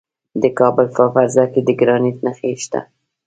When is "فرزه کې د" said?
1.13-1.69